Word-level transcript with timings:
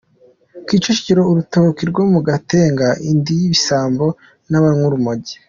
Kicukiro 0.67 1.21
Urutoki 1.31 1.83
rwo 1.91 2.03
mu 2.11 2.19
Gatenga 2.27 2.87
indiri 3.09 3.39
y’ibisambo 3.41 4.05
n’abanywa 4.49 4.85
urumogi 4.87 5.35